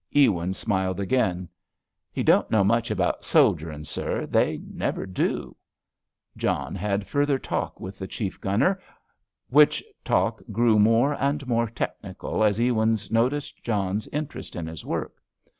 Ewins 0.09 0.57
smiled 0.57 0.99
again. 0.99 1.47
"He 2.11 2.23
don't 2.23 2.49
know 2.49 2.63
much 2.63 2.89
about 2.89 3.23
soldiering, 3.23 3.83
sir; 3.83 4.25
they 4.25 4.57
never 4.65 5.05
do." 5.05 5.55
John 6.35 6.73
had 6.73 7.05
further 7.05 7.37
talk 7.37 7.79
with 7.79 7.99
the 7.99 8.07
chief 8.07 8.41
gunner, 8.41 8.81
which 9.49 9.83
talk 10.03 10.41
grew 10.51 10.79
more 10.79 11.13
and 11.21 11.45
more 11.47 11.67
technical 11.69 12.43
as 12.43 12.57
Ewins 12.59 13.11
noticed 13.11 13.63
John's 13.63 14.07
interest 14.07 14.55
in 14.55 14.65
his 14.65 14.83
work. 14.83 15.21